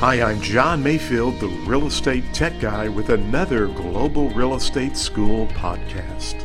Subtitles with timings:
[0.00, 5.48] Hi, I'm John Mayfield, the real estate tech guy, with another Global Real Estate School
[5.48, 6.36] podcast.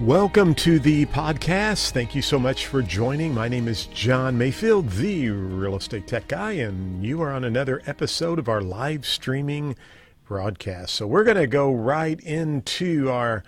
[0.00, 1.90] Welcome to the podcast.
[1.90, 3.34] Thank you so much for joining.
[3.34, 7.82] My name is John Mayfield, the real estate tech guy, and you are on another
[7.86, 9.74] episode of our live streaming
[10.28, 10.94] broadcast.
[10.94, 13.42] So, we're going to go right into our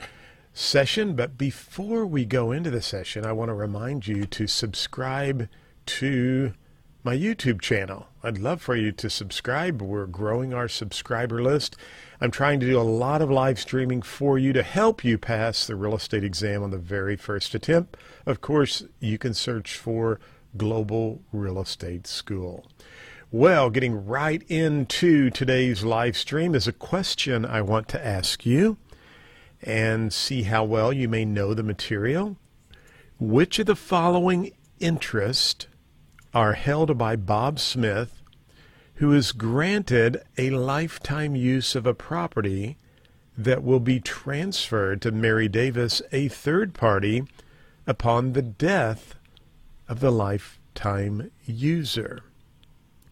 [0.57, 1.15] session.
[1.15, 5.49] But before we go into the session, I want to remind you to subscribe
[5.87, 6.55] to
[7.05, 8.09] my YouTube channel.
[8.23, 9.81] I'd love for you to subscribe.
[9.81, 11.77] We're growing our subscriber list.
[12.21, 15.67] I'm trying to do a lot of live streaming for you to help you pass
[15.67, 17.97] the real estate exam on the very first attempt.
[18.25, 20.19] Of course, you can search for
[20.57, 22.67] Global Real Estate School.
[23.31, 28.79] Well, getting right into today's live stream is a question I want to ask you
[29.63, 32.37] and see how well you may know the material.
[33.19, 35.67] Which of the following interests
[36.35, 38.23] are held by Bob Smith
[38.97, 42.77] who is granted a lifetime use of a property
[43.37, 47.25] that will be transferred to Mary Davis, a third party,
[47.87, 49.15] upon the death
[49.87, 52.23] of the lifetime user.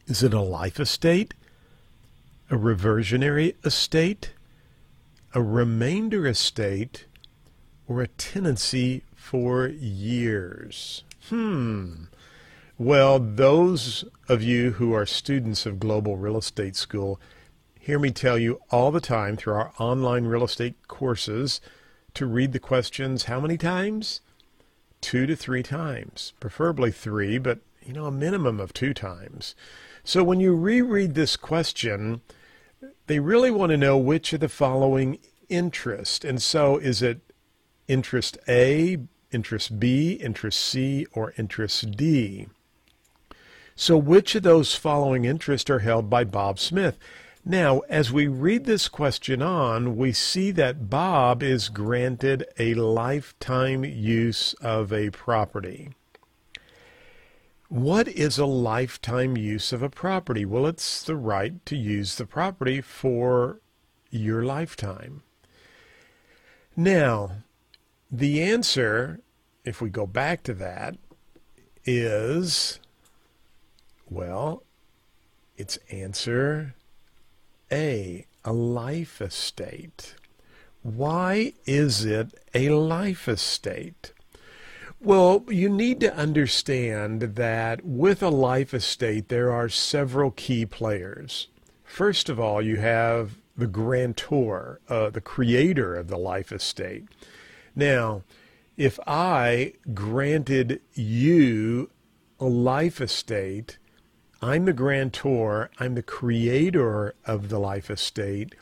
[0.07, 1.35] Is it a life estate,
[2.51, 4.33] a reversionary estate,
[5.35, 7.07] a remainder estate,
[7.89, 11.03] or a tenancy for years?
[11.29, 12.05] Hmm.
[12.79, 17.21] Well, those of you who are students of Global Real Estate School
[17.79, 21.61] hear me tell you all the time through our online real estate courses
[22.15, 24.21] to read the questions how many times?
[25.01, 29.55] Two to three times, preferably three, but you know, a minimum of two times.
[30.05, 32.23] So when you reread this question,
[33.07, 36.25] they really want to know which of the following interest.
[36.25, 37.21] And so is it
[37.89, 38.99] interest A,
[39.31, 42.47] interest B, interest C, or interest D?
[43.77, 46.97] So, which of those following interests are held by Bob Smith?
[47.45, 53.85] Now, as we read this question on, we see that Bob is granted a lifetime
[53.85, 55.91] use of a property.
[57.69, 60.45] What is a lifetime use of a property?
[60.45, 63.61] Well, it's the right to use the property for
[64.11, 65.23] your lifetime.
[66.77, 67.39] Now,
[68.11, 69.21] the answer,
[69.65, 70.97] if we go back to that,
[71.85, 72.81] is
[74.09, 74.63] well,
[75.57, 76.75] it's answer
[77.73, 80.15] A, a life estate.
[80.83, 84.14] Why is it a life estate?
[85.05, 91.49] Well, you need to understand that with a life estate, there are several key players.
[91.85, 97.05] First of all, you have the grantor, uh, the creator of the life estate.
[97.77, 98.23] Now,
[98.79, 101.91] if I granted you
[102.41, 103.77] a life estate,
[104.41, 108.55] I'm the grantor, I'm the creator of the life estate,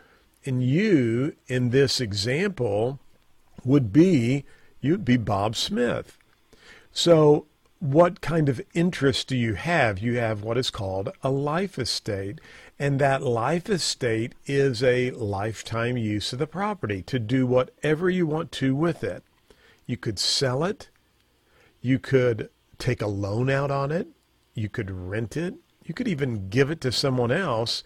[0.44, 2.98] and you, in this example,
[3.64, 4.44] would be
[4.81, 6.19] you'd be Bob Smith.
[6.92, 7.47] So,
[7.80, 9.98] what kind of interest do you have?
[9.98, 12.41] You have what is called a life estate,
[12.78, 18.26] and that life estate is a lifetime use of the property to do whatever you
[18.26, 19.25] want to with it.
[19.86, 20.91] You could sell it,
[21.81, 24.08] you could take a loan out on it,
[24.54, 25.54] you could rent it,
[25.84, 27.82] you could even give it to someone else.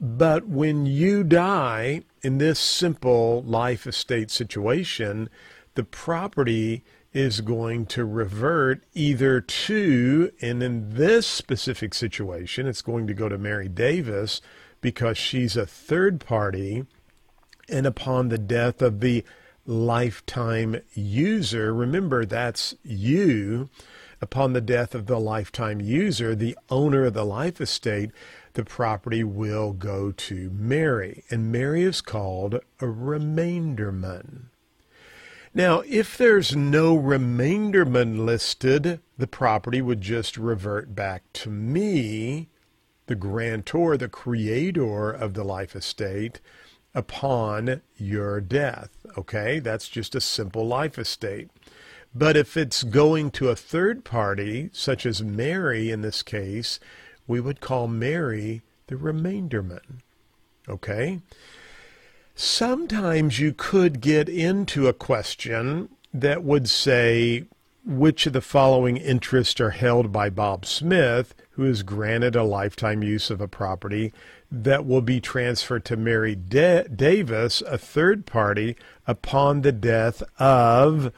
[0.00, 5.28] But when you die in this simple life estate situation,
[5.74, 13.06] the property is going to revert either to, and in this specific situation, it's going
[13.06, 14.40] to go to Mary Davis
[14.80, 16.84] because she's a third party.
[17.68, 19.24] And upon the death of the
[19.64, 23.70] lifetime user, remember that's you
[24.20, 28.10] upon the death of the lifetime user, the owner of the life estate,
[28.54, 31.24] the property will go to Mary.
[31.30, 34.46] And Mary is called a remainderman.
[35.56, 42.48] Now, if there's no remainderman listed, the property would just revert back to me,
[43.06, 46.40] the grantor, the creator of the life estate,
[46.92, 48.90] upon your death.
[49.16, 51.50] Okay, that's just a simple life estate.
[52.12, 56.80] But if it's going to a third party, such as Mary in this case,
[57.28, 60.00] we would call Mary the remainderman.
[60.68, 61.20] Okay?
[62.34, 67.44] Sometimes you could get into a question that would say,
[67.86, 73.02] which of the following interests are held by Bob Smith, who is granted a lifetime
[73.02, 74.12] use of a property
[74.50, 78.76] that will be transferred to Mary De- Davis, a third party,
[79.06, 81.12] upon the death of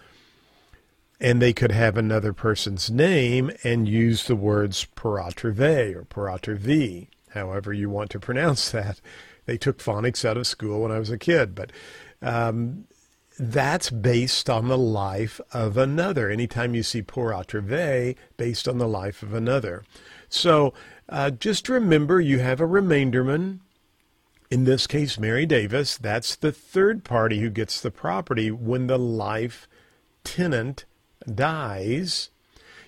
[1.19, 6.05] and they could have another person's name and use the words pur autre vie or
[6.05, 9.01] pur autre vie, however you want to pronounce that.
[9.47, 11.73] They took phonics out of school when I was a kid, but
[12.21, 12.85] um,
[13.39, 16.31] that's based on the life of another.
[16.31, 19.85] Anytime you see pur autre vie, based on the life of another.
[20.29, 20.75] So
[21.09, 23.61] uh, just remember you have a remainderman.
[24.51, 25.97] In this case, Mary Davis.
[25.97, 29.67] That's the third party who gets the property when the life
[30.23, 30.85] tenant
[31.33, 32.31] dies,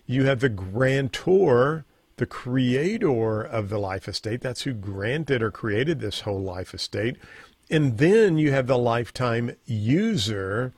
[0.06, 1.84] you have the grantor,
[2.18, 4.40] the creator of the life estate.
[4.40, 7.16] That's who granted or created this whole life estate.
[7.70, 10.72] And then you have the lifetime user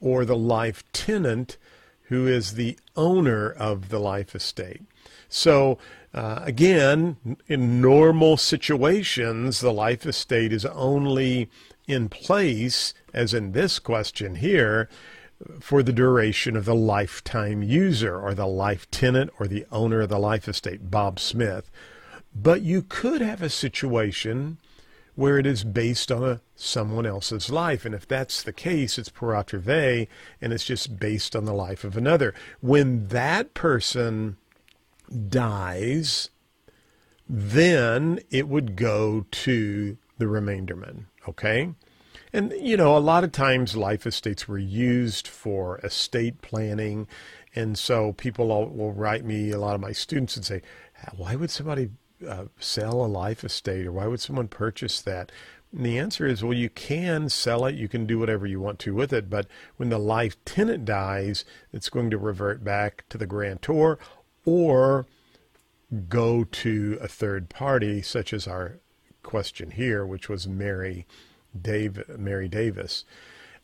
[0.00, 1.56] or the life tenant
[2.04, 4.82] who is the owner of the life estate.
[5.28, 5.78] So,
[6.14, 7.16] uh, again,
[7.48, 11.50] in normal situations, the life estate is only
[11.86, 14.88] in place, as in this question here,
[15.60, 20.08] for the duration of the lifetime user or the life tenant or the owner of
[20.08, 21.70] the life estate, Bob Smith.
[22.34, 24.58] But you could have a situation
[25.14, 27.84] where it is based on a, someone else's life.
[27.84, 30.08] And if that's the case, it's pur autre vie
[30.40, 32.34] and it's just based on the life of another.
[32.60, 34.36] When that person
[35.28, 36.30] dies,
[37.28, 41.06] then it would go to the remainderman.
[41.26, 41.72] Okay?
[42.36, 47.08] And, you know, a lot of times life estates were used for estate planning.
[47.54, 50.60] And so people will write me, a lot of my students, and say,
[51.16, 51.88] why would somebody
[52.28, 55.32] uh, sell a life estate or why would someone purchase that?
[55.72, 58.80] And the answer is, well, you can sell it, you can do whatever you want
[58.80, 59.46] to with it, but
[59.78, 63.98] when the life tenant dies, it's going to revert back to the grantor
[64.44, 65.06] or
[66.10, 68.78] go to a third party, such as our
[69.22, 71.06] question here, which was Mary
[71.62, 73.04] Dave, Mary Davis.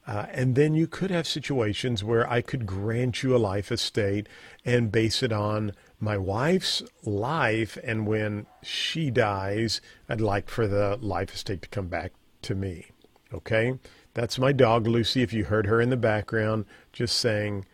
[0.07, 4.29] Uh, and then you could have situations where I could grant you a life estate
[4.65, 7.79] and base it on my wife's life.
[7.85, 12.13] And when she dies, I'd like for the life estate to come back
[12.43, 12.87] to me.
[13.33, 13.79] Okay?
[14.15, 15.23] That's my dog, Lucy.
[15.23, 17.65] If you heard her in the background, just saying,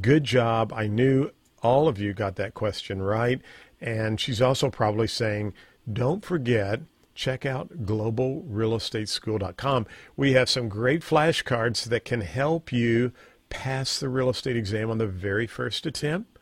[0.00, 0.72] Good job.
[0.72, 1.30] I knew
[1.62, 3.40] all of you got that question right.
[3.80, 5.52] And she's also probably saying,
[5.92, 6.80] Don't forget
[7.14, 9.86] check out globalrealestateschool.com.
[10.16, 13.12] We have some great flashcards that can help you
[13.48, 16.38] pass the real estate exam on the very first attempt.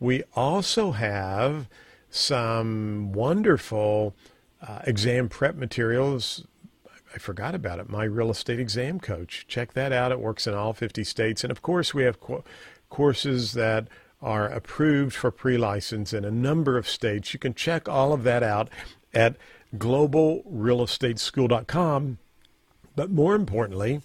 [0.00, 1.68] We also have
[2.10, 4.14] some wonderful
[4.66, 6.46] uh, exam prep materials.
[7.14, 7.88] I forgot about it.
[7.88, 9.46] My real estate exam coach.
[9.48, 10.12] Check that out.
[10.12, 11.44] It works in all 50 states.
[11.44, 12.44] And of course, we have qu-
[12.90, 13.88] courses that
[14.20, 17.32] are approved for pre license in a number of states.
[17.32, 18.68] You can check all of that out
[19.14, 19.36] at
[19.76, 22.18] globalrealestateschool.com.
[22.96, 24.00] But more importantly,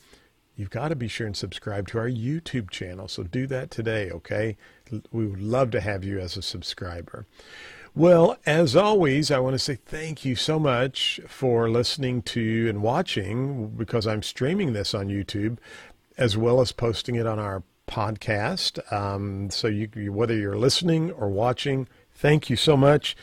[0.56, 3.08] you've got to be sure and subscribe to our YouTube channel.
[3.08, 4.58] So do that today, okay?
[5.12, 7.26] We would love to have you as a subscriber.
[7.96, 12.82] Well, as always, I want to say thank you so much for listening to and
[12.82, 15.58] watching because I'm streaming this on YouTube
[16.18, 18.92] as well as posting it on our podcast.
[18.92, 23.16] Um, so you, whether you're listening or watching, thank you so much.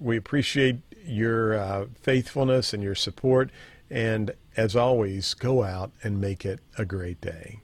[0.00, 3.50] We appreciate your uh, faithfulness and your support.
[3.90, 7.60] And as always, go out and make it a great day.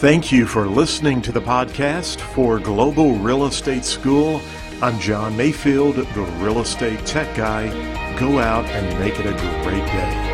[0.00, 4.40] Thank you for listening to the podcast for Global Real Estate School.
[4.80, 7.66] I'm John Mayfield, the real estate tech guy.
[8.16, 9.32] Go out and make it a
[9.64, 10.27] great day.